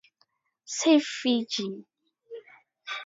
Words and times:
Save 0.77 1.03
Fiji! 1.17 1.67